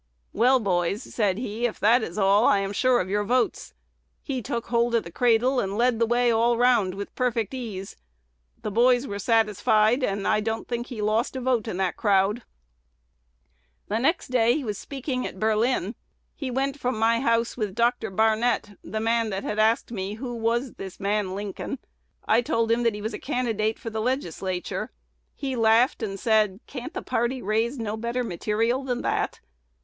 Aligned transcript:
'Well, 0.33 0.59
boys,' 0.59 1.03
said 1.03 1.37
he, 1.37 1.67
'if 1.67 1.79
that 1.79 2.01
is 2.01 2.17
all, 2.17 2.47
I 2.47 2.57
am 2.57 2.73
sure 2.73 2.99
of 2.99 3.07
your 3.11 3.23
votes.' 3.23 3.75
He 4.23 4.41
took 4.41 4.65
hold 4.69 4.95
of 4.95 5.03
the 5.03 5.11
cradle, 5.11 5.59
and 5.59 5.77
led 5.77 5.99
the 5.99 6.07
way 6.07 6.31
all 6.31 6.53
the 6.53 6.57
round 6.57 6.95
with 6.95 7.13
perfect 7.13 7.53
ease. 7.53 7.97
The 8.63 8.71
boys 8.71 9.05
were 9.05 9.19
satisfied, 9.19 10.03
and 10.03 10.27
I 10.27 10.39
don't 10.39 10.67
think 10.67 10.87
he 10.87 11.03
lost 11.03 11.35
a 11.35 11.39
vote 11.39 11.67
in 11.67 11.77
the 11.77 11.93
crowd. 11.95 12.41
"The 13.89 13.99
next 13.99 14.29
day 14.29 14.63
was 14.63 14.79
speaking 14.79 15.27
at 15.27 15.39
Berlin. 15.39 15.93
He 16.35 16.49
went 16.49 16.79
from 16.79 16.97
my 16.97 17.19
house 17.19 17.55
with 17.55 17.75
Dr. 17.75 18.09
Barnett, 18.09 18.71
the 18.83 18.99
man 18.99 19.29
that 19.29 19.43
had 19.43 19.59
asked 19.59 19.91
me 19.91 20.15
who 20.15 20.41
this 20.77 20.99
man 20.99 21.35
Lincoln 21.35 21.69
was. 21.73 21.79
I 22.25 22.41
told 22.41 22.71
him 22.71 22.81
that 22.81 22.95
he 22.95 23.03
was 23.03 23.13
a 23.13 23.19
candidate 23.19 23.77
for 23.77 23.91
the 23.91 24.01
Legislature. 24.01 24.89
He 25.35 25.55
laughed 25.55 26.01
and 26.01 26.19
said, 26.19 26.59
'Can't 26.65 26.95
the 26.95 27.03
party 27.03 27.39
raise 27.43 27.77
no 27.77 27.95
better 27.95 28.23
material 28.23 28.83
than 28.83 29.03
that?' 29.03 29.39